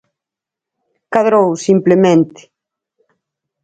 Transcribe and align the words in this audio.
Cadrou, 1.13 1.47
simplemente. 1.67 2.41